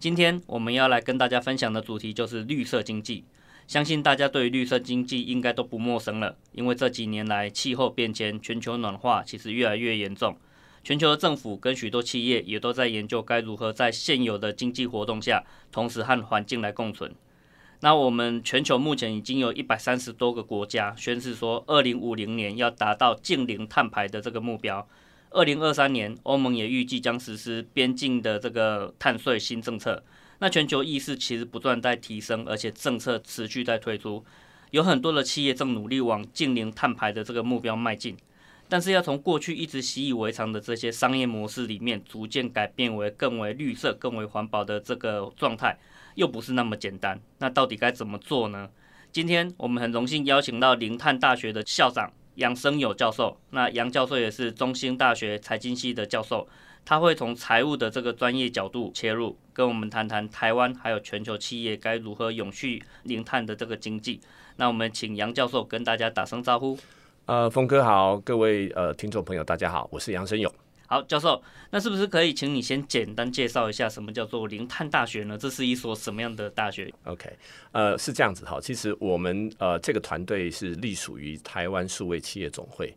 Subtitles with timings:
[0.00, 3.22] 今天我们要来跟大家分享的主题就是绿色经济。
[3.66, 10.34] 相信大家对于绿色经济应该都不陌生了，因为这几年来气候变迁、全球暖化其实越来越严重。
[10.82, 17.14] 全球的政府跟许多企业也都在研究该如何在现有的经济活动下，同时和环境来共存。
[17.80, 24.88] 那我们全球目前已经有一百三十多个国家宣誓说，二零五零年要达到净零碳排的这个目标。
[25.30, 30.02] 二零二三年，欧盟也预计将实施边境的这个碳税新政策。
[30.40, 34.24] 那全球意识其实不断在提升，而且政策持续在推出，
[34.70, 38.16] 有很多的企业正努力往净零碳排的这个目标迈进。
[38.68, 45.78] 但是要从过去一直习以为常的这些商业模式里面，逐渐改变为更为绿色、更为环保的这个状态，
[46.14, 47.20] 又不是那么简单。
[47.38, 48.68] 那到底该怎么做呢？
[49.12, 52.12] 今天我们很荣幸邀请到零碳大学的校长。
[52.40, 56.48] 杨生友教授，那杨教授也是中兴大学财经系的教授，
[56.86, 64.18] 他会从财务的这个专业角度切入，跟我们谈谈台湾还有全球企业该如何永续零碳的这个经济。
[64.56, 66.78] 那我们请杨教授跟大家打声招呼。
[67.26, 70.50] 呃，峰哥好，各位呃听众朋友大家好，我是杨生友。
[70.90, 71.40] 好，教授，
[71.70, 75.38] 那是不是可以请你先简单介绍一下什么叫做零碳大学呢？
[75.38, 77.30] 这是一所什么样的大学？OK，
[77.70, 78.58] 呃，是这样子哈。
[78.60, 82.92] 其实我们呃这个团队是隶属于台湾数位企业总会。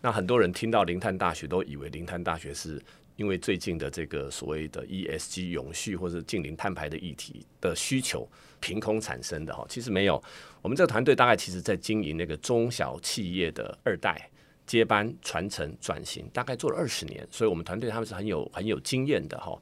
[0.00, 2.82] 那很多人听到零碳大学都以为零碳大学是
[3.14, 8.28] 因为最近的这个所谓的 ESG 永续或者近零碳排的议题的需求
[8.58, 9.64] 凭空产生的哈。
[9.68, 10.20] 其实没有，
[10.62, 14.28] 我们这个团队大概其实在经营那个中小企业的二代。
[14.66, 19.56] 接班、传承、转型，大概做了二十年，所以我们团队他们是很有很有经验的哈。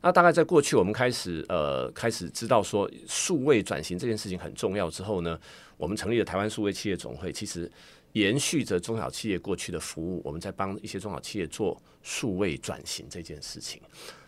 [0.00, 5.38] 那大概在过去，我们开始呃开始知道说数位转型这件事情很重要之后呢，
[5.76, 7.70] 我们成立了台湾数位企业总会，其实
[8.12, 13.82] 延续着中小企业过去的服务，我们在帮一些中小企业做数位转型这件事情。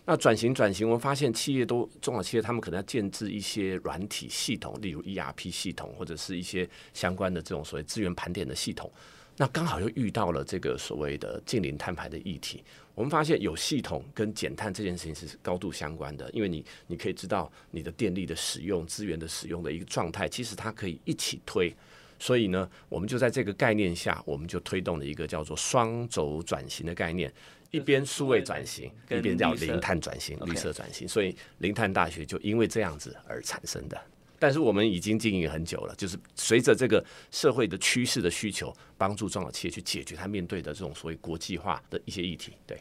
[0.05, 8.91] 那转型转型，我们发现企业都中小企业他们可能要建置一些软体系统，例如 ERP 系统或者是一些相关的这种所谓资源盘点的系统。
[9.37, 12.63] 那刚好又遇到了这个所谓的近零碳排的议题，
[12.95, 21.75] 我们发现有系统跟减碳这件事情是高度相关的，因为你你可以知道你的电力的使用、资源的使用的一个状态，其实它可以一起推，
[22.19, 27.33] 所以呢，我们就在这个概念下，我们就推动了一个叫做双轴转型的概念，
[27.71, 33.99] 一边数位转型，一边叫零碳转型、绿色转型，所以零碳大学就因为这样子而产生的。
[34.41, 42.53] 但是我们已经经营很久了，就是随着这个社会的趋势的需求，帮助中小企业去解决它面对的这种所谓国际化的一些议题。
[42.67, 42.81] 对，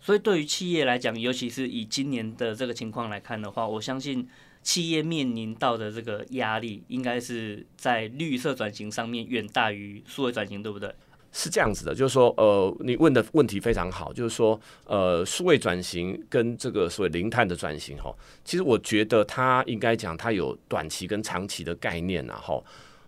[0.00, 4.28] 所以对于企业来讲，尤其是以今年的这个情况来看的话，我相信
[4.62, 10.94] 企业面临到的这个压力，应该是在绿色转型上面远大于数位转型，对不对？
[11.32, 18.14] 是这样子的，就是说，呃，你问的问题非常好，就是说，呃，数位转型跟这个所谓零碳的转型，哈，
[18.44, 22.62] 其实我觉得它应该讲它有短期跟长期的概念呐，哈。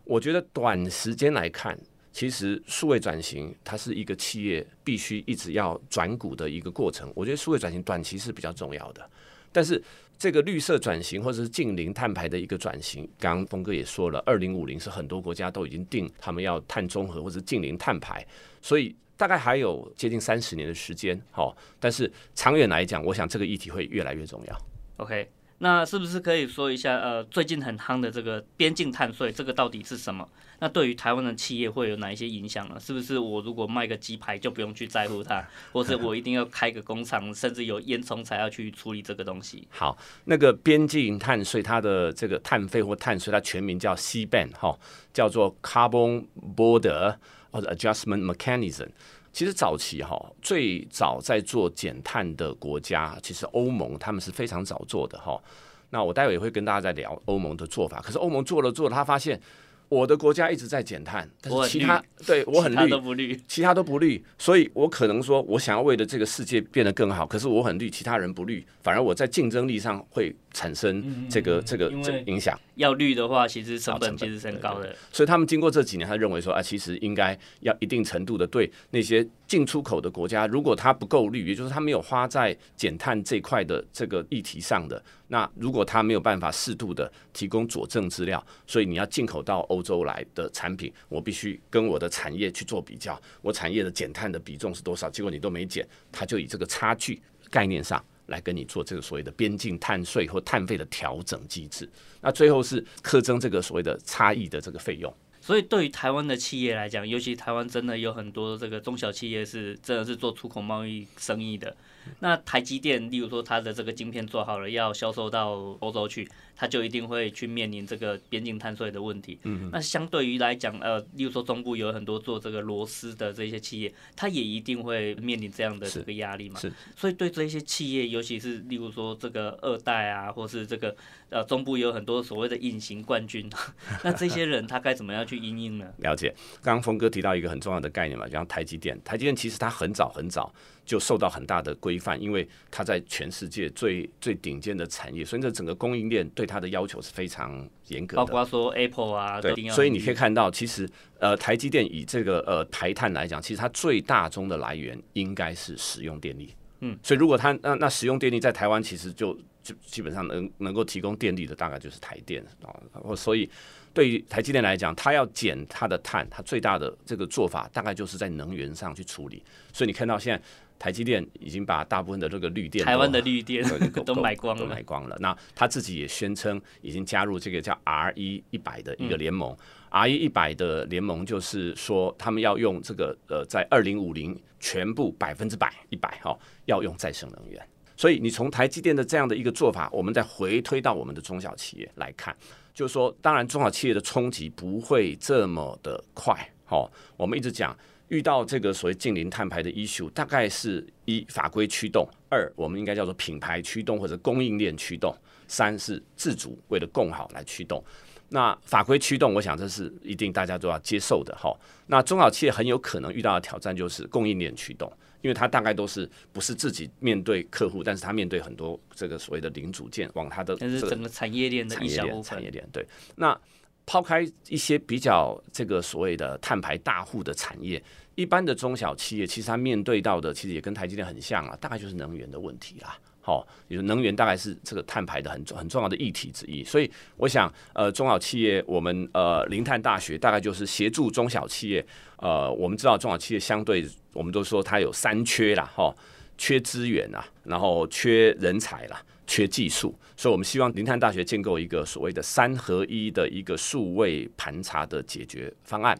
[0.04, 1.78] 我觉得短时间来看，
[2.12, 7.10] 其实数位转型它是一个企业必须一直要转股的一个过程。
[7.14, 9.08] 我觉得数位转型短期是比较重要的，
[9.52, 9.82] 但是。
[10.18, 18.24] 这个绿色转型或者是近零碳排的一个转型，刚刚峰哥也说了，二零五零是很多国家都已经定他们要碳中和或者近零碳排，
[18.60, 21.20] 所以大概还有接近三十年的时间。
[21.32, 24.56] 好，但是长远来讲，我想这个议题会越来越重要。
[24.98, 25.28] OK。
[25.62, 30.28] 那是不是可以说一下，呃，最近很夯的这个边境碳税，这个到底是什么？
[30.58, 32.80] 那对于台湾的企业会有哪一些影响呢？
[32.80, 35.40] 是不是我如果卖个鸡排就不用去在乎它，
[35.72, 39.68] 或者我一定要开个工厂，甚至有烟囱才要去处理这个东西？
[39.70, 44.76] 好，那个边境碳税，它的这个碳费或碳税，它全名叫 CBAM 哈，
[45.14, 46.24] 叫做 Carbon
[46.56, 47.14] Border
[47.52, 48.88] 或者 Adjustment Mechanism。
[49.32, 55.42] 其实早期哈，最早在做减碳的国家，其实欧盟他们是非常早做的哈。
[55.90, 58.00] 那我待会也会跟大家再聊欧盟的做法。
[58.00, 59.40] 可是欧盟做了做了，他发现
[59.88, 64.24] 我的国家一直在减碳，但是其他对我很绿，其他都不绿，其他都不绿。
[64.38, 72.58] 所以我可能说我想要为了这个世界变得更好，可是我很绿，其他人不绿，反而我在竞争力上会产生这个这个这个影响。
[72.76, 74.94] 要绿的话，其实成本其实是很高的。
[75.12, 95.10] 所以他们经过这几年，他认为说啊，其实应该要一定程度的对那些进出口的国家，如果它不够绿，也就是它没有花在减碳这块的这个议题上的，那如果它没有办法适度的提供佐证资料，所以你要进口到欧洲来的产品，我必须跟我的产业去做比较，我产业的减碳的比重是多少？
[95.10, 97.20] 结果你都没减，他就以这个差距
[97.50, 98.02] 概念上。
[98.26, 101.88] 来跟你做这个所谓的边境碳税或碳费的调整机制，
[102.20, 105.12] 那最后是苛征这个所谓的差异的这个费用。
[105.40, 111.76] 所以对于台湾的企业来讲，尤其台湾真的有很多这个中小企业是真的是做出口贸易生意的。
[112.20, 116.28] 那台积电，例如说它的这个晶片做好了，要销售到欧洲去。
[116.54, 119.36] 它就一定会去面临这个边境碳税的问题。
[119.42, 126.60] 嗯，那相对于来讲，呃，例如说中部有很多做这个螺丝的这些企业，它也一定会面临这样的这个压力嘛。
[126.60, 126.70] 是。
[126.94, 130.94] 所以对这些企业，尤其是例如说这个二代啊，或是这个
[131.30, 133.50] 呃中部有很多所谓的隐形冠军，
[134.04, 135.92] 那这些人他该怎么样去因应呢？
[135.98, 136.32] 了解。
[136.62, 138.96] 刚刚峰哥提到一个很重要的概念嘛，就像台积电。
[139.02, 140.54] 台积电其实它很早很早
[140.84, 150.88] 就受到很大的规范，因为它在全世界最最顶尖的产业，所以这整个供应链对它的要求是非常严格的，包括说 Apple 啊，对，所以你可以看到，其实
[151.18, 156.54] 呃，台积电以这个呃台碳来讲，其实它最大宗的来源应该是使用电力。
[156.80, 159.32] 嗯，所以如果它那那使用电力在台湾，其实就
[159.62, 163.14] 就基本上能能够提供电力的大概就是台电啊。
[163.14, 163.48] 所以
[163.94, 169.42] 对于台积电来讲，它要减它的碳，它最大的这个做法大概就是在能源上去处理。
[169.72, 170.42] 所以你看到现在。
[170.78, 173.64] 台积电已经把大部分的这个绿电，台湾的绿电
[174.04, 175.16] 都买光了，都买光了。
[175.20, 179.56] 那他自己也宣称已经加入这个叫 RE 一百的一个联盟。
[179.92, 186.36] RE 一百的联盟就是说，他们要用这个呃，在二零五零全部百分之百一百哈，
[186.66, 187.64] 要用再生能源。
[187.96, 192.36] 所以你从台积电的这样的一个做法，我们再回推到我们的中小企业来看，
[192.74, 196.36] 就是说，当然中小企业的冲击不会这么的快。
[196.64, 197.76] 好，我们一直讲。
[198.08, 205.16] 遇到这个所谓近零碳排的 issue，大概是一法规驱动，二我们应该叫做品牌驱动或者供应链驱动，
[205.48, 207.82] 三是自主为了共好来驱动。
[208.28, 211.58] 那法规驱动，我想这是一定大家都要接受的哈。
[211.86, 214.92] 那中小企业很有可能遇到的挑战就是供应链驱动，
[215.22, 222.86] 因为他大概都是不是自己面对客户，但是他面对很多这个所谓的零组件往他的但是整个产业链的一小部分产业链对
[223.16, 223.36] 那。
[223.84, 227.82] 抛开一些比较这个所谓的碳排大户的产业，
[228.14, 232.96] 一般的中小企业其实他面对到的其实也跟台积电很像啊，大概就是能源的问题啦。
[233.22, 236.62] 好，也就能源大概是这个碳排的很很重要的议题之一。
[236.62, 241.86] 所以我想，呃，中小企业我们呃零碳大学大概就是协助中小企业。
[242.16, 245.94] 呃，我们知道中小企业相对我们都说它有三缺啦，哈，
[246.36, 249.02] 缺资源啦，然后缺人才啦。
[249.24, 255.98] 缺技术，所以我们希望零碳大学建构一个所谓的三合一的一个数位盘查的解决方案，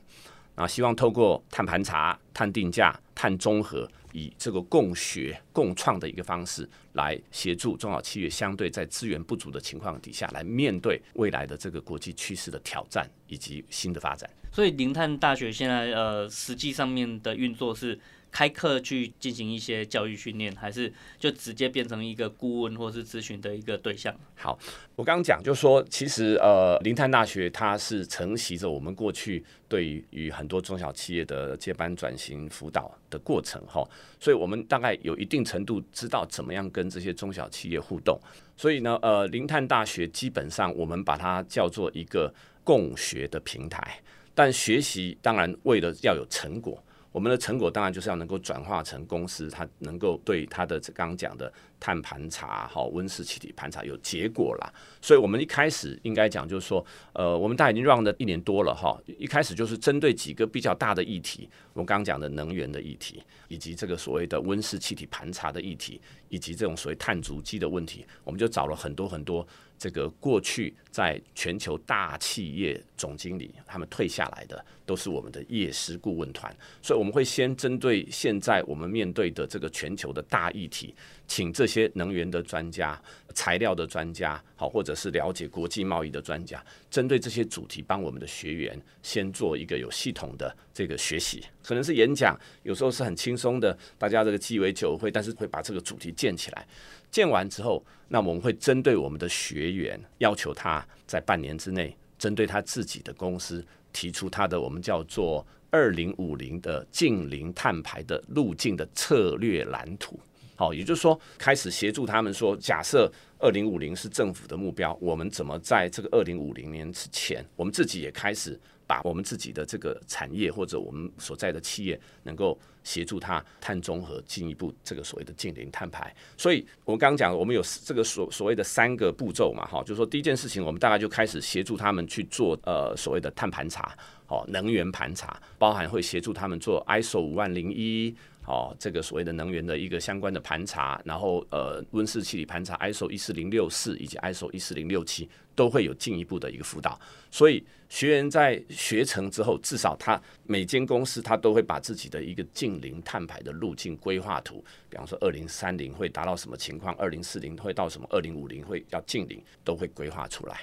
[0.55, 14.29] 啊，希望透过碳盘查、碳定价、碳综合，以这个共学共创的一个方式，来协助中小企业相对在资源不足的情况底下，来面对未来的这个国际趋势的挑战以及新的发展。
[14.53, 17.99] 所以林探大学现在呃，实际上面的运作是。
[18.33, 24.13] 开课去进行一些教育训练，还是就直接变成一个顾问或是咨询的一个对象？
[24.35, 24.59] 好，
[24.97, 33.87] 我刚刚讲就说，其实呃，零碳大学它是承袭着我们过去对于很多中小企业的接班转型辅导的过程哈，
[34.19, 38.19] 所以我们大概有一定程度知道怎么样跟这些中小企业互动。
[38.57, 42.33] 所以呢，呃，零碳大学基本上我们把它叫做一个
[42.65, 44.01] 共学的平台，
[44.35, 46.83] 但学习当然为了要有成果。
[47.13, 54.73] 我们的成果当然就是要能够转化成公司，它能够对它的刚刚讲的碳盘查、哈温室气体盘查有结果啦。
[55.01, 58.99] 所以我们一开始应该讲就是说，呃，我们大概已经 run 了一年多了哈。
[59.19, 66.01] 一开始就是针对几个比较大的议题，我们刚刚讲的能源的议题，以及这个所谓的温室气体盘查的议题，
[66.31, 69.47] 以及这种所谓碳足迹的问题，我们就找了很多很多。
[69.79, 80.95] 这个过去在全球大企业总经理，他们退下来的都是我们的业师顾问团，所以我们会先针对现在我们面对的这个全球的大议题，
[81.27, 83.01] 请这些能源的专家、
[83.35, 96.67] 材料的专家，好，或者是了解国际贸易的专家，针对这些主题，帮我们的学员先做一个有系统的这个学习，可能是演讲，有时候是很轻松的，大家这个鸡尾酒会，但是会把这个主题建起来。
[97.11, 110.19] 建完之后，那我们会针对我们的学员，要求他在半年之内，针对他自己的公司提出他的我们叫做“二零五零”的近零碳排的路径的策略蓝图。
[110.55, 118.59] 好，也就是说，开始协助他们说，假设二零五零是政府的目标，我们怎么在这个二零五零年之前，我们自己也开始
[118.93, 126.15] 把我们自己的这个产业或者我们所在的企业，能够协助他碳中和，进一步这个所谓的净零碳排。
[126.37, 133.97] 所以，我们刚刚讲，我们有这个所所谓的三个步骤嘛，哈，就是说第一件事情，我们大概就开始协助他们去做呃所谓的碳盘查，
[134.33, 138.15] 哦，能源盘查，包含会协助他们做 ISO 五万零一。
[138.45, 147.01] 哦，这个所谓的能源的一个相关的盘查，然后呃温室气体盘查，ISO 一四零六四以及 ISO 一四零六七都会有进一步的一个辅导。
[147.31, 160.63] 所以学员在学成之后，至少他每间公司他都会把自己的一个净零碳排的路径规划图，比方说二零三零会达到什么情况，二零四零会到什么，二零五零会要净零，都会规划出来。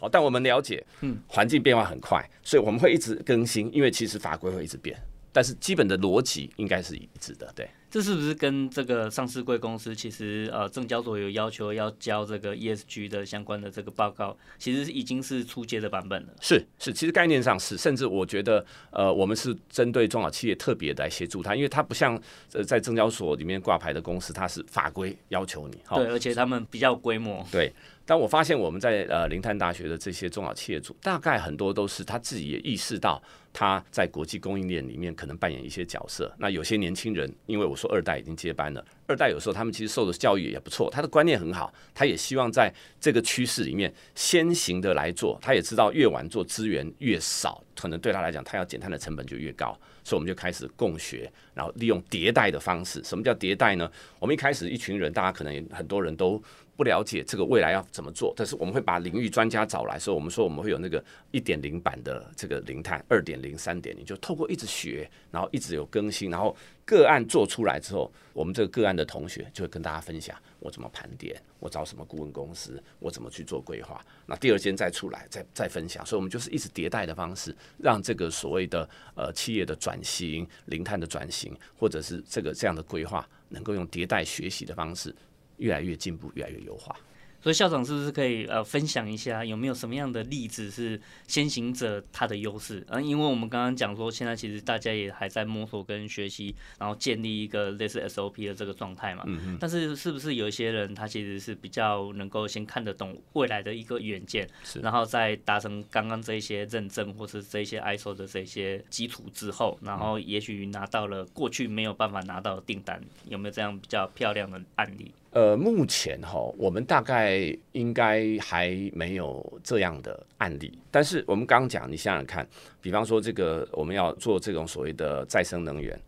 [0.00, 4.96] 好，但我们了解，嗯，环境变化很快，所以我们会一直更新，因为其实法规会一直变。
[5.30, 7.68] 但是基本的逻辑应该是一致的，对。
[7.90, 16.34] 这是不是跟这个上市贵公司其实呃证交所有要求要交这个 ESG 的相关的这个报告，其实已经是初阶的版本了？
[16.40, 22.20] 是是，其实概念上是，甚至我觉得呃我们是针对中小企业特别来协助他，因为它不像
[22.52, 27.72] 呃在证交所里面挂牌的公司，它是法规要求你，对，而且他们比较规模，对。
[28.08, 33.22] 但我发现我们在呃零碳大学的这些中小企业主，大概很多都是他自己也意识到
[33.52, 36.34] 他在国际供应链里面可能扮演一些角色。
[36.38, 45.38] 那有些年轻人，因为我说二代已经接班了，二代有时候他们其实受的教育也不错，他的观念很好，他也希望在这个趋势里面先行的来做。
[45.42, 49.78] 他也知道越晚做资源越少，可能对他来讲，他要减碳的成本就越高。
[50.02, 53.04] 所以我们就开始共学，然后利用迭代的方式。
[53.04, 53.90] 什么叫迭代呢？
[54.18, 56.42] 我们一开始一群人，大家可能很多人都。
[56.78, 74.00] 不了解这个未来要怎么做，但是我们会把领域专家找来，所以我们说我们会有那个一点零版的这个零碳，二点零、三点零，就透过一直学，然后一直有更新，然后个案做出来之后，我们这个个案的同学就会跟大家分享我怎么盘点，我找什么顾问公司，我怎么去做规划。
[74.26, 85.12] 那第二间再出来，再再分享，所以我们就是一直迭代的方式，让这个所谓的呃企业的转型、零碳的转型，或者是这个这样的规划，能够用迭代学习的方式。
[85.58, 86.96] 越来越进步，越来越优化。
[87.40, 92.84] 所以校长是不是可以呃分享一下，有没有什么样的例子是先行者他的优势？
[92.88, 99.22] 嗯，因为我们刚刚讲说，现在其实大家也还在摸索跟学习，然后建立一个类似 SOP 的这个状态嘛。
[99.26, 99.58] 嗯嗯。
[99.60, 115.12] 但是是不是有一些人他其实是比较能够先看得懂未来的一个远见，是然后再达成刚刚这一些认证或是这些 ISO 的这些基础之后，然后也许拿到了过去没有办法拿到的订单，有没有这样比较漂亮的案例？
[115.30, 120.78] 呃，目前哈，我们大概应该还没有这样的案例。
[120.90, 122.48] 但是我们刚刚讲，你想想看，
[122.80, 126.00] 比方说这个我们要做这种所谓的再生能源，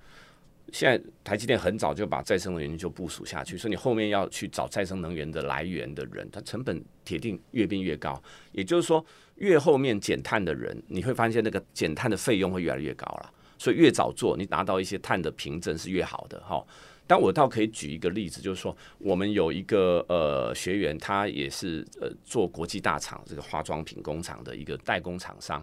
[0.73, 8.21] 现在台积电很早就把再生能源就部署下去，所以你后面要去找再生能源的来源的人，它成本铁定越变越高。
[8.53, 9.05] 也就是说，
[9.37, 13.31] 越后面减碳的人，你会发现那个减碳的费用会越来越高了。
[13.59, 16.65] 所以越早做，你拿到一些碳的凭证是越好的哈。
[17.11, 25.61] 但我倒可以举一个例子，就是说，我们有一个呃学员，他也是呃做国际大厂这个化妆品工厂的一个代工厂商。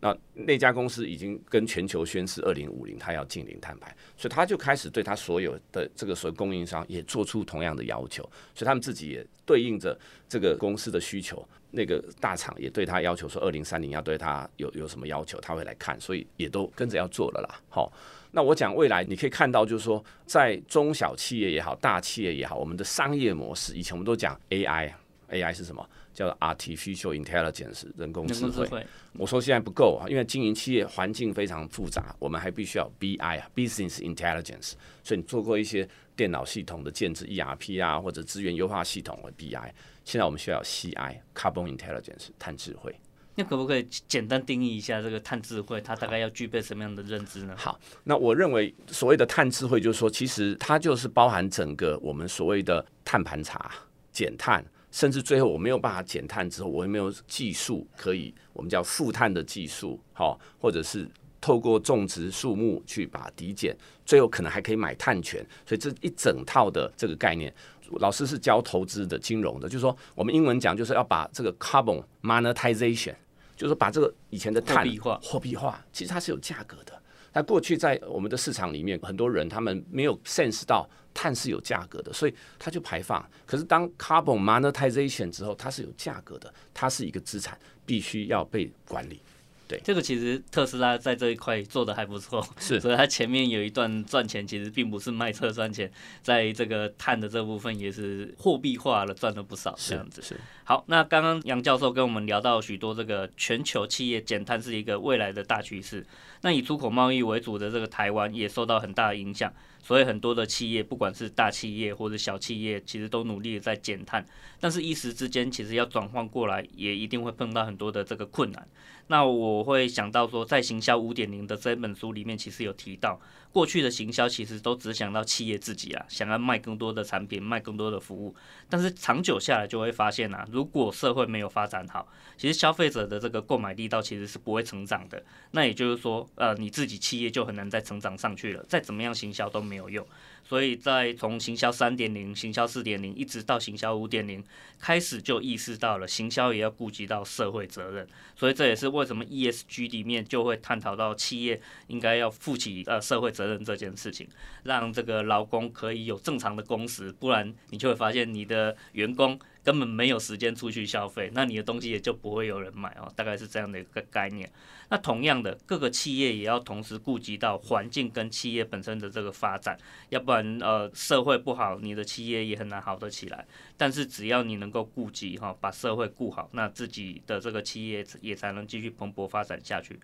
[0.00, 8.22] 那那家公司已经跟全球宣示二零五零，他要净零碳排，所以他就开始对他所有的这个所有供应商也做出同样的要求，
[8.54, 17.60] 所以他们自己也对应着这个公司的需求，那个大厂也对他要求说二零三零要对他有有什么要求，他会来看，所以也都跟着要做了啦。
[17.68, 17.92] 好。
[18.30, 25.88] 那我讲未来，你可以看到，就是说，在中小企业也好，大企业也好，我们的商业模式，以前我们都讲 AI，AI 是什么？
[26.18, 28.84] 叫做 Artificial Intelligence，人工智慧。
[29.12, 34.72] 我说现在不够啊，因为经营企业环境非常复杂，我们还必须要 BI 啊，Business Intelligence。
[35.04, 39.72] 所以你做过一些电脑系统的建置，ERP 啊，或者资源优化系统或 BI。
[40.04, 42.92] 现在我们需要 CI，Carbon Intelligence，碳智慧。
[43.36, 45.80] 那可不可以简单定义一下这个碳智慧？
[45.80, 47.54] 它大概要具备什么样的认知呢？
[47.56, 53.72] 好，那我认为所谓的碳智慧，就是说，其实它就是包含整个我们所谓的碳盘查、
[54.10, 61.08] 减碳，甚至最后我没有办法减碳之后，我也没有技术可以我们叫负碳的技术，好，或者是
[61.40, 65.44] 透过种植树木去把抵减，最后可能还可以买碳权。
[65.66, 67.52] 所以这一整套的这个概念，
[68.00, 73.14] 老师是教投资的、金融的，就是说我们英文讲就是要把这个 carbon monetization。
[73.58, 76.92] 就是把这个以前的碳货币化，货币化，其实它是有价格的。
[77.32, 80.88] 那过去在我们的市场里面，很多人他们没有 sense 到
[81.18, 83.28] 碳是有价格的，所以它就排放。
[83.44, 89.20] 可是当 carbon monetization 之后，它是有价格的，它是一个资产，必须要被管理。
[89.66, 95.90] 对，这个其实特斯拉在这一块做的还不错，是，所以它前面有一段赚钱，其实并不是卖车赚钱，
[96.22, 100.22] 在这个碳的这部分也是货币化了，赚了不少这样子。
[100.22, 106.06] 是，是好，那刚刚杨教授跟我们聊到许多这个全球企业减碳是一个未来的大趋势，
[106.42, 109.50] 那以出口贸易为主的这个台湾也受到很大的影响。
[109.82, 114.22] 所以很多的企业，不管是大企业或者小企业，其实都努力在减碳，
[114.60, 118.68] 但是一时之间，其实要转换过来，也一定会碰到很多的这个困难。
[119.06, 123.18] 那我会想到说，在行销五点零的这本书里面，其实有提到，
[123.52, 128.34] 过去的行销其实都只想到企业自己啊，想要卖更多的产品，卖更多的服务。
[128.68, 135.22] 但是长久下来就会发现啊，如果社会没有发展好，其实消费者的这个购买力道其实是不会成长的。
[135.52, 140.06] 那也就是说，呃，你自己企业就很难再成长上去了，再怎么样行销都没有用。
[140.48, 144.42] 所以在从行销三点零、行销四点零，一直到行销五点零，
[144.78, 148.08] 开始就意识到了行销也要顾及到社会责任。
[148.34, 154.26] 所以这也是为什么 ESG 里面就会探讨到企业应该要负起呃社会责任这件事情，
[154.62, 159.38] 让这个劳工可以有正常的工时，不然你就会发现你的员工。
[159.68, 164.50] 根本没有时间出去消费，那你的东西也就不会有人买哦，大概是这样的一个概念。
[164.88, 173.46] 那同样的，各个企业也要同时顾及到环境跟企业本身的这个发展，要不然呃社会不好，你的企业也很难好得起来。
[173.76, 180.00] 但是只要你能够顾及哈，把社会顾好，那自己的这个企业也才能继续蓬勃发展下去。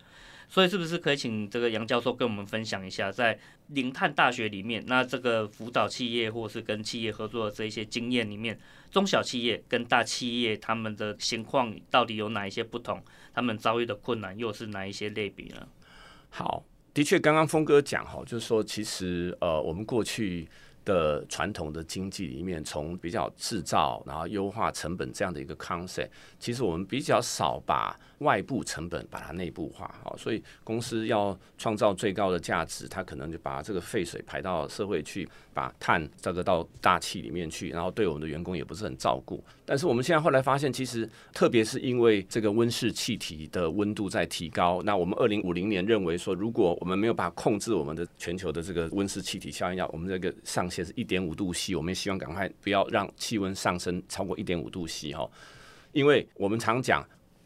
[0.47, 8.61] 所以是不是可以请这个杨教授跟我们分享一下，在零碳大学里面，那这个辅导企业或是跟企业合作的这一些经验里面，
[8.95, 13.03] 中小企业跟大企业他们的情况到底有哪一些不同？
[13.35, 15.67] 他们遭遇的困难又是哪一些类比呢？
[16.31, 20.49] 好，的确，刚刚峰哥讲哈，就是说，其实呃，我们过去。
[20.85, 39.43] 的传统的经济里面，从比较制造，然后优化成本这样的一个 concept，其实我们比较少把外部成本把它内部化，好，所以公司要创造最高的价值，它可能就把这个废水排到社会去，把碳这个到大气里面去，然后对我们的员工也不是很照顾。
[39.67, 55.29] 但是我们现在后来发现，其实特别是因为这个温室气体的温度在提高，那我们二零五零年认为说，如果我们没有办法控制我们的全球的这个温室气体效应，要我们这个上限是一点五度 C，我们也希望赶快不要让气温上升超过一点五度 C 哈，
[55.93, 57.03] 因为我们常讲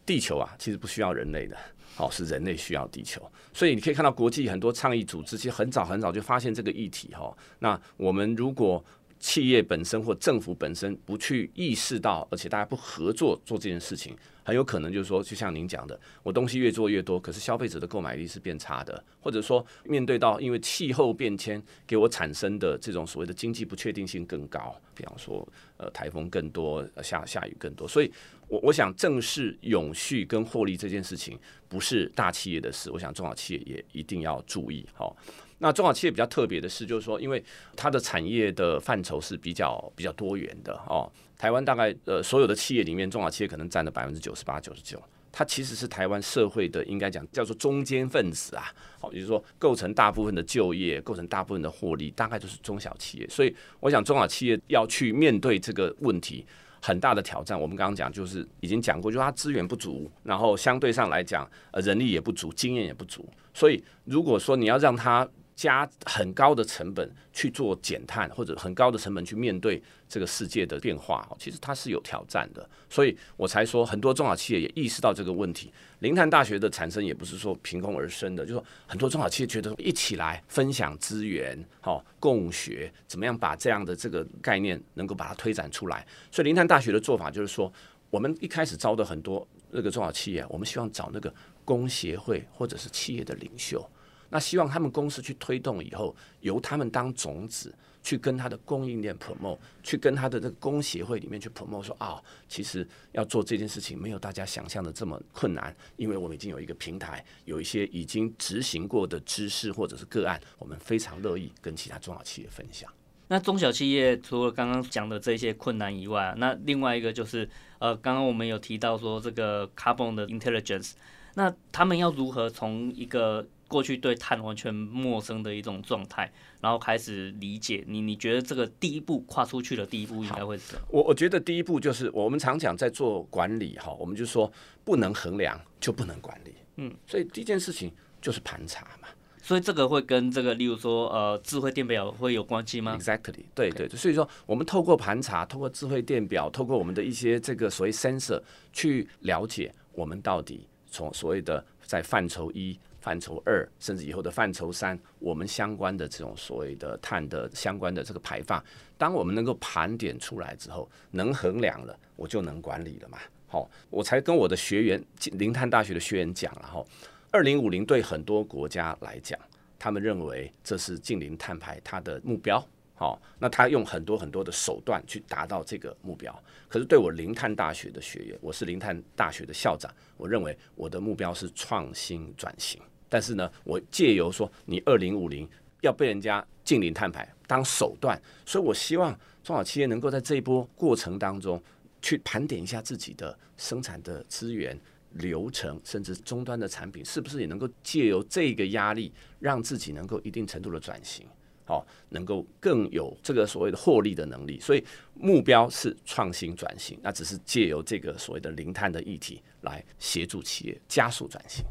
[0.09, 1.55] 地球啊，其实不需要人类的，
[1.99, 3.21] 哦，是人类需要地球，
[3.53, 8.83] 所以你可以看到国际很多倡议组织其实很早很早就发现这个议题哈，那我们如果
[9.19, 25.47] 企业本身或政府本身不去意识到，而且大家不合作做这件事情，很有可能就是说，就像您讲的，我东西越做越多，可是消费者的购买力是变差的，或者说面对到因为气候变迁给我产生的这种所谓的经济不确定性更高，比方说
[25.79, 28.13] 呃台风更多，下下雨更多，所以
[28.49, 31.39] 我我想正视永续跟获利这件事情
[31.69, 35.17] 不是大企业的事，我想中小企业也一定要注意好。
[35.61, 37.43] 那中小企业比较特别的是，就是说，因为
[37.75, 41.11] 它的产业的范畴是比较比较多元的哦。
[41.37, 45.03] 台湾大概呃所有的企业里面，中小企业可能占了百分之九十八、九十九。
[45.31, 48.73] 它其实是台湾社会的应该讲叫做中坚分子啊。
[49.01, 53.29] 好，也就是说，构成大部分的就业、构成大部分的获利，大概就是中小企业。
[53.29, 56.45] 所以，我想中小企业要去面对这个问题，
[56.83, 57.61] 很大的挑战。
[57.61, 63.25] 我们刚刚讲就是已经讲过，就是它资源不足，然后相对上来讲，呃，人力也不足，经验也不足。
[63.55, 72.71] 所以，如果说你要让它加很高的成本去做减碳，或者很高的成本去面对这个世界的变化，其实它是有挑战的。
[72.89, 75.73] 所以我才说，很多中小企业也意识到这个问题。
[75.99, 86.07] 零碳大学的产生也不是说凭空而生的，就是说很多中小企业觉得一起来分享资源，好共学，怎么样把这样的这个概念能够把它推展出来。
[86.31, 87.73] 所以零碳大学的做法就是说，
[88.11, 93.85] 我们一开始招的很多那个中小企业，我们希望找那个工协会或者是企业的领袖。
[94.31, 112.91] 那希望他们公司去推动以后，由他们当种子，去跟他的供应链 promote，去跟他的这个工协会里面去 promote，说啊，其实要做这件事情没有大家想象的这么困难，因为我们已经有一个平台，有一些已经执行过的知识或者是个案，我们非常乐意跟其他中小企业分享。
[113.31, 117.47] 那中小企业除了刚刚讲的这些困难以外，那另外一个就是
[117.79, 120.93] 呃，刚刚我们有提到说这个 carbon 的 intelligence，
[121.35, 130.81] 那他们要如何从一个过去对碳完全陌生的一种状态，然后开始理解你，你觉得这个第一步跨出去的第一步应该会是什么？
[130.89, 134.51] 我我觉得第一步就是我们常讲在做管理哈，我们就说
[134.85, 139.09] 不能衡量就不能管理，嗯，所以第一件事情就是盘查嘛。
[139.43, 151.63] 所以这个会跟这个例如说呃智慧电表会有关系吗？Exactly，对对对，所以说我们透过盘查，透过智慧电表，透过我们的一些这个所谓 sensor 去了解我们到底从所谓的。
[151.89, 158.63] 在范畴一、范畴二，甚至以后的范畴三，我们相关的这种所谓的碳的相关的这个排放，
[158.97, 163.19] 当我们能够盘点出来之后，能衡量了，我就能管理了嘛。
[163.47, 166.85] 好，我才跟我的学员，零碳大学的学员讲了哈，
[167.31, 169.39] 二零五零对很多国家来讲，
[169.79, 172.63] 他们认为这是近零碳排它的目标。
[172.99, 176.37] 好，那他用很多很多的手段去达到这个目标。
[176.69, 182.83] 可是对我零碳大学的学员，我是零碳大学的校长，我认为我的目标是创新转型。
[183.09, 185.49] 但是呢，我借由说你二零五零
[185.83, 191.63] 要被人家净零碳排当手段，所以我希望中小企业能够在这一波过程当中
[192.03, 194.77] 去盘点一下自己的生产的资源、
[195.13, 201.25] 流程，甚至终端的产品，是不是也能够借由这个压力，让自己能够一定程度的转型。
[201.69, 211.63] 好，能够更有这个所谓的获利的能力，所以目标是创新转型，那只是借由这个所谓的零碳的议题来协助企业加速转型。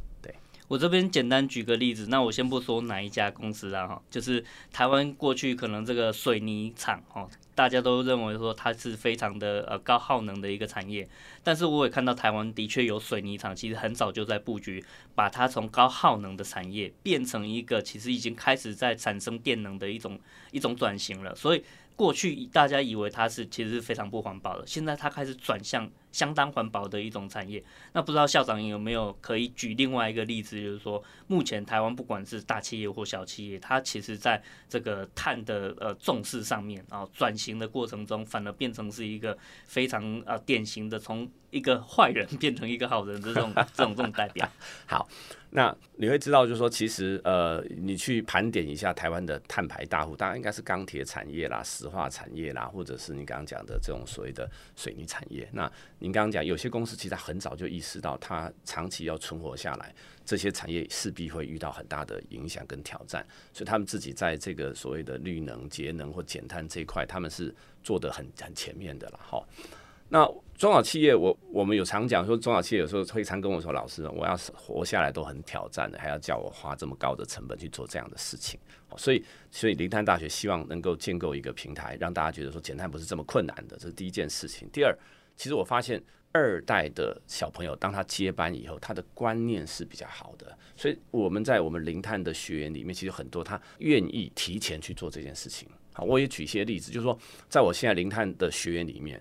[0.67, 7.27] 我这边简单举个例子，那我先不说哪一家公司啦，哈，就是台湾过去可能这个水泥厂，哈。
[7.55, 11.09] 大家都认为说它是非常的呃高耗能的一个产业，
[11.41, 20.19] 但是我也看到台湾的确有水泥厂，其实很早就在布局，把它从高耗能的产业变成一个其实已经开始在产生电能的一种
[20.51, 21.35] 一种转型了。
[21.35, 21.63] 所以
[21.95, 27.61] 过去大家以为它是其实是非常不环保的，现在它开始转向相当环保的一种产业。
[27.91, 37.57] 那不知道校长有没有可以举另外一个例子，就是说目前台湾不管是大企业或小企业，它其实在这个碳的呃重视上面啊转型。
[37.57, 44.47] 的过程中，反而变成是一个非常呃典型的，从一个坏人变成一个好人的这种 这种这种代表。
[44.85, 45.09] 好，
[45.49, 55.49] 那你会知道，就是说，其实呃，你去盘点一下台湾的碳排大户，当然应该是钢铁产业啦、石化产业啦，或者是你刚刚讲的这种所谓的水泥产业。
[55.51, 59.93] 那您刚刚讲，有些公司其实很早就意识到，它长期要存活下来。
[60.23, 69.19] 这些产业势必会遇到很大的影响跟挑战，所以他们自己在这个所谓的绿能、节能或减碳这一块，他们是做得很很前面的了。
[69.23, 69.41] 哈，
[70.09, 70.25] 那
[70.57, 78.59] 中小企业，我我们有常讲说，中小企业有时候会常跟我说，老师，我要活下来都很挑战的，还要叫我花这么高的成本去做这样的事情。
[78.97, 84.67] 所以，所以零碳大学希望能够建构一个平台，让大家觉得说减碳不是这么困难的，这是第一件事情。
[84.73, 84.97] 第二，
[85.37, 86.03] 其实我发现。
[86.33, 95.67] 二代的小朋友，当他接班以后，他的观念是比较好的，所以我们在我们零碳的学员里面，其实很多他愿意提前去做这件事情。
[95.93, 97.17] 好，我也举一些例子，就是说，
[97.49, 99.19] 在我现在零碳的学员里面，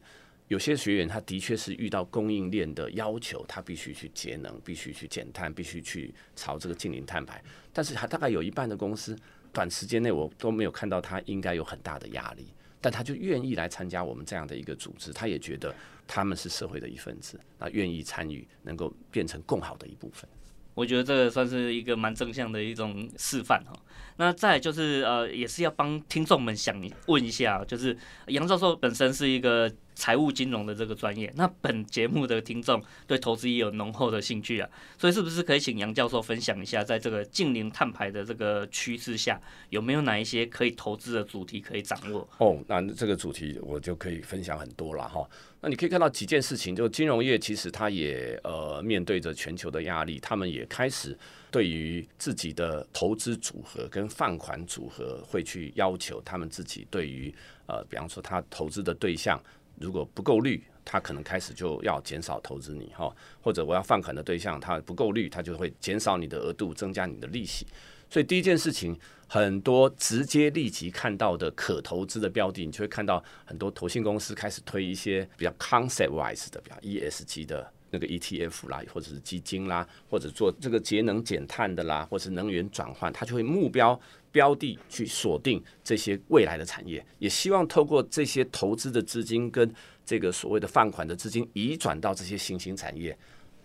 [0.48, 7.42] 有些学员他的确是遇到供应链的要求，他必须去节能，必须去减碳，必须去朝这个近零碳排。
[7.72, 9.16] 但是，他大概有一半的公司，
[9.54, 12.48] 短时间内我都没有看到他应该有很大的压力。
[12.86, 15.74] 但他就愿意来参加我们这样的一个组织，他也觉得
[16.06, 20.30] 他们是社会的一份子，那愿意参与，能够变成更好的一部分。
[20.76, 23.72] 我觉得这个算是一个蛮正向的一种示范哈。
[24.18, 29.68] 那再就是呃，也是要帮听众们想问一下，就是杨教授本身是一个。
[29.98, 42.28] 财务金融的这个专业，那本节目的听众对投资也有浓厚的兴趣啊，所以是不是可以请杨教授分享一下，在这个近零碳排的这个趋势下，有没有哪一些可以投资的主题可以掌握？
[42.36, 45.26] 哦，那这个主题我就可以分享很多了哈。
[45.66, 51.18] 那你可以看到几件事情，就金融业其实它也呃面对着全球的压力，他们也开始
[51.50, 57.34] 对于自己的投资组合跟放款组合会去要求他们自己对于
[57.66, 59.42] 呃，比方说他投资的对象。
[59.80, 67.66] 如果不够绿，他可能开始就要减少投资你哈，或者我要放款的对象他不够绿，他就会减少你的额度，增加你的利息。
[68.08, 83.98] 所以第一件事情，很多直接立即看到的可投资的标的，你就会看到很多投信公司开始推一些比较 concept wise 的，比较 ESG 的那个 ETF 啦，或者是基金啦，或者做这个节能减碳的啦，或是能源转换，它就会目标。
[84.32, 93.16] 标的去锁定这些未来的产业，也希望透过这些投资的资金跟这个所谓的放款的资金移转到这些新兴产业，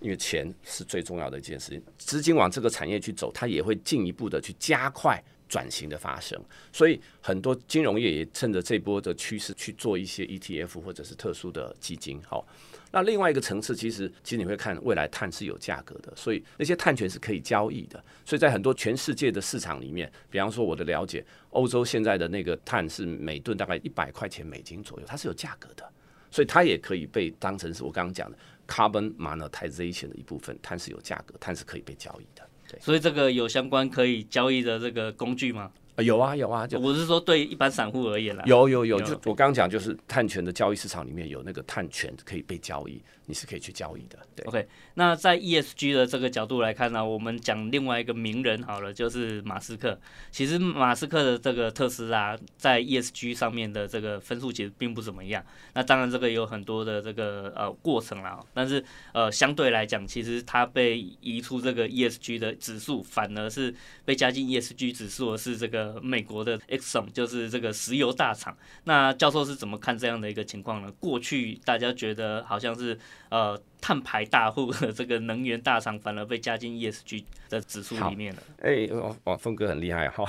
[0.02, 1.82] 因为钱是最重要的一件事情。
[1.98, 6.38] 资金往这个产业去走，它也会进一步的去加快转型的发生。
[6.74, 12.46] 所以很多金融业也趁着这波的趋势去做一些 ETF 或者是特殊的基金，好。
[12.94, 18.04] 那另外一个层次，其实其实你会看未来碳是有价格的，所以那些碳权是可以交易的。
[18.26, 25.90] 所以在很多全世界的市场里面，比方说我的了解，欧洲现在的那个碳是每吨大概一百块钱美金左右，它是有价格的，
[26.30, 28.38] 所以它也可以被当成是我刚刚讲的
[28.72, 32.48] carbon monetization 的一部分，碳是有价格，碳是可以被交易的。
[32.70, 35.70] 对，所以这个有相关可以交易的这个工具吗？
[35.98, 38.44] 有啊有啊，就我是说对一般散户而言啦。
[38.48, 44.20] 有有有，就我刚刚讲，就是碳权的交易市场里面有那个碳权可以被交易，你是可以去交易的。
[44.36, 44.68] 对，OK。
[44.96, 49.98] 那在 ESG 的这个角度来看呢，我们讲另外一个名人好了，就是马斯克。
[50.30, 55.42] 其实马斯克的这个特斯拉在 ESG 上面的这个分数其实并不怎么样。
[55.74, 66.00] 那当然这个有很多的这个呃过程啦，但是呃相对来讲，其实它被移出这个 ESG 的指数，反而是被加进 ESG 指数的是这个。
[66.12, 68.58] 美国的 Exxon 就是这个石油大厂。
[68.84, 70.92] 那教授是怎么看这样的一个情况呢？
[71.00, 73.00] 过去大家觉得好像是
[73.32, 78.44] 呃碳排大户的这个能源大厂，反而被加进 ESG 的指数里面了。
[78.62, 78.88] 哎，
[79.24, 80.24] 哇，峰哥很厉害哈。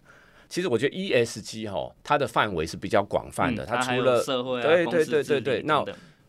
[0.48, 3.64] 其实我觉得 ESG 哈，它的范围是比较广泛的。
[3.66, 5.62] 它除了社会，对对对对对。
[5.62, 5.84] 那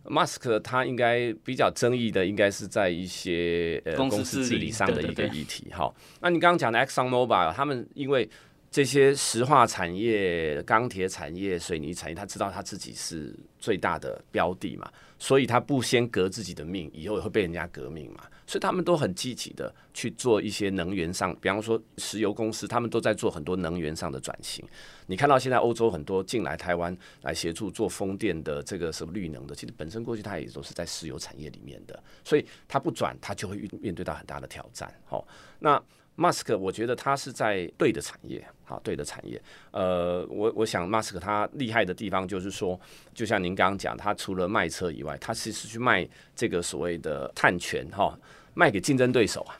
[0.09, 5.67] Mask 他应该比较争议的，应该是在一些呃公司治理上的一个议题。
[5.71, 8.27] 哈，那你刚刚讲的 Exxon Mobil，他们因为
[8.71, 18.23] 这些石化产业、钢铁产业、水泥产业，他知道他自己是最大的标的嘛，所以他不先革自己的命，以后也会被人家革命嘛。
[18.45, 24.65] 所以他们都很积极的去做一些能源上，比方说石油公司，他们都在做很多能源上的转型。
[25.07, 34.93] 你看到现在欧洲很多进来台湾来协助做风电的这个什么绿能的，其实本身过去他也都是在石油产业里面的，所以他不转，他就会面对到很大的挑战。
[35.05, 35.27] 好，
[35.59, 35.81] 那。
[36.19, 39.39] 马斯克，我觉得他是在对的产业，好，对的产业。
[39.69, 42.77] 呃，我我想马斯克他厉害的地方就是说，
[43.13, 48.17] 就像您刚刚讲，他除了卖车以外，他其实去卖这个所谓的碳权，哈，
[48.55, 49.55] 卖给竞争对手啊。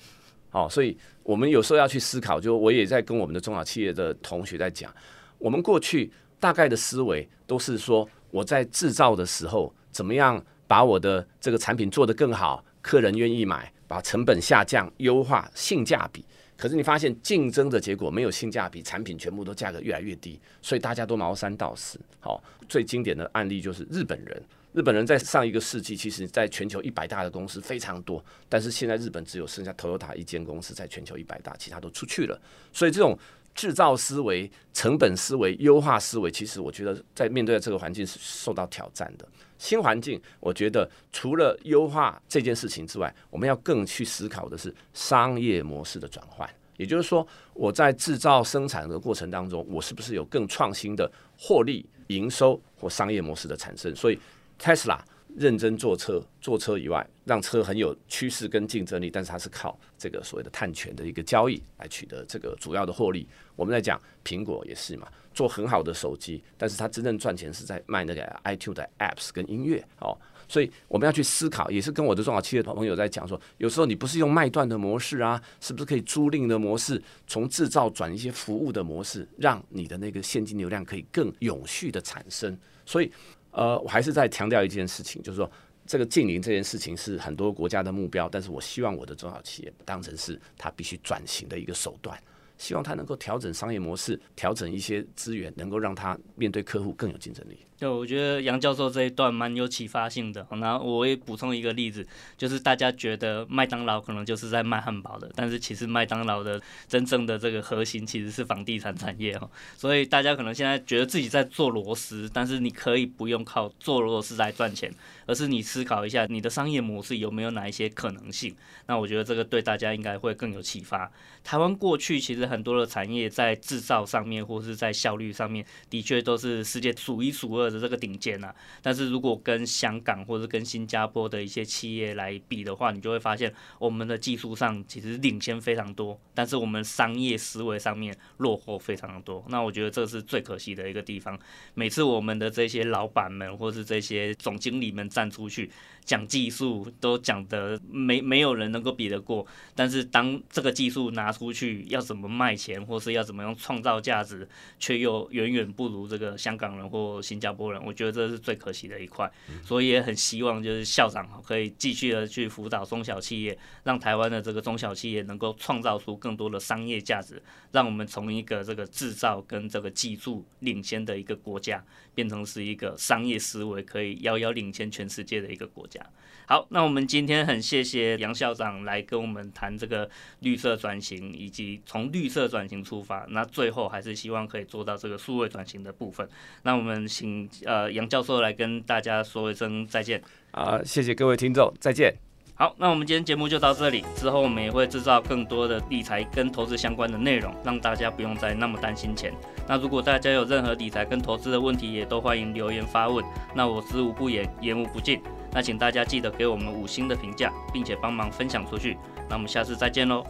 [0.50, 4.92] 好，所以我们有时候要去思考，就我也在跟我们的中小企业的同学在讲，
[5.38, 16.26] 我们过去大概的思维都是说，我在制造的时候怎么样把我的这个产品做得更好，客人愿意买，把成本下降，优化性价比。
[16.58, 22.00] 可是你发现竞争的结果没有性价比，产品全部都价格越来越低，所以大家都毛三到四。
[22.20, 24.42] 好，最经典的案例就是日本人。
[24.74, 32.40] 日本人在上一个世纪，其实在全球一百大的公司非常多，但是现在日本只有剩下 Toyota 一间公司在全球一百大，其他都出去了。
[32.72, 33.18] 所以这种
[33.56, 39.28] 制造思维、成本思维、优化思维，其实我觉得在面对这个环境是受到挑战的。
[39.58, 46.50] 新环境，我觉得除了优化这件事情之外，我们要更去思考的是商业模式的转换。
[46.78, 53.96] 也就是说，我在制造生产的过程当中，我是不是有更创新的获利、营收或商业模式的产生？
[53.96, 54.20] 所以
[54.60, 55.00] ，Tesla
[55.38, 63.28] 认真做车，做车以外，让车很有趋势跟竞争力，但是它是靠这个所谓的碳权的一个交易来取得这个主要的获利。
[63.56, 65.08] 我们在讲苹果也是嘛。
[65.34, 82.58] 做很好的手机，但是它真正赚钱是在卖那个 iTunes 的 apps 跟音乐哦，所以我们要去思考，也是跟我的中小企业朋友在讲说，有时候你不是用卖断的模式啊，是不是可以租赁的模式，从制造转一些服务的模式，让你的那个现金流量可以更永续的产生。
[82.84, 83.12] 所以，
[83.58, 85.52] 呃，我还是在强调一件事情，就是说
[85.88, 92.16] 这个净零这件事情是很多国家的目标，但是我希望我的中小企业当成是它必须转型的一个手段。
[92.60, 97.60] 希望它能够调整商业模式，调整一些资源，能够让它面对客户更有竞争力。
[97.80, 100.46] 对，我觉得杨教授这一段蛮有启发性的。
[100.50, 109.48] 然后我也补充一个例子，就是大家觉得麦当劳可能就是在卖汉堡的，但是其实麦当劳的真正的这个核心其实是房地产产业哦。
[109.76, 114.92] 所以大家可能现在觉得自己在做螺丝，但是你可以不用靠做螺丝来赚钱，
[115.28, 118.56] 而是你思考一下你的商业模式有没有哪一些可能性。
[118.88, 121.12] 那我觉得这个对大家应该会更有启发。
[121.44, 139.44] 台湾过去其实很多的产业在制造上面或是在效率上面，的确都是世界数一数二的这个顶尖呐，但是如果跟香港或者跟新加坡的一些企业来比的话，你就会发现我们的技术上其实领先非常多，但是我们商业思维上面落后非常的多。
[139.50, 141.38] 那我觉得这是最可惜的一个地方。
[141.74, 145.70] 每次我们的这些老板们或是这些总经理们站出去
[146.04, 157.84] 讲技术，都讲得没没有人能够比得过，但是当这个技术拿出去要怎么卖钱，或是要怎么样创造价值，却又远远不如这个香港人或新加坡人。
[157.84, 159.32] 我觉得这是最可惜的一块，
[159.64, 167.42] 所以也很希望就是校长可以继续的去辅导中小企业，让台湾的这个中小企业能够创造出更多的商业价值，
[167.72, 176.02] 让我们从一个这个制造跟这个技术领先的一个国家，变成是一个商业思维可以遥遥领先全世界的一个国家。
[176.50, 186.26] 好，那我们今天很谢谢杨校长来跟我们谈这个绿色转型，以及从绿色转型出发，那最后还是希望可以做到这个数位转型的部分。
[186.64, 187.06] 那我们
[187.50, 190.22] 请呃杨教授来跟大家说一声再见。
[190.52, 192.14] 啊，谢谢各位听众，再见。
[192.56, 199.32] 好，那我们今天节目就到这里，之后我们也会制造更多的理财跟投资相关的内容，让大家不用再那么担心钱。
[199.68, 203.24] 那如果大家有任何理财跟投资的问题，也都欢迎留言发问。
[203.54, 205.22] 那我知无不言，言无不尽。
[205.54, 208.98] 那请大家记得给我们五星的评价，并且帮忙分享出去。
[209.30, 210.26] 那我们下次再见喽。